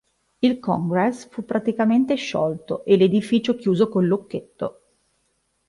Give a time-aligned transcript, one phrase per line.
[0.39, 4.81] Il Congress fu praticamente sciolto, e l'edificio chiuso col lucchetto.